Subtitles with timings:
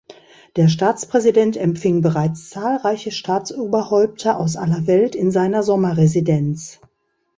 [0.55, 6.79] Der Staatspräsident empfing bereits zahlreiche Staatsoberhäupter aus aller Welt in seiner Sommerresidenz.